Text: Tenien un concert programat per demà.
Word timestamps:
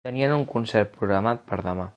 Tenien 0.07 0.31
un 0.37 0.45
concert 0.53 0.91
programat 1.03 1.47
per 1.53 1.65
demà. 1.71 1.89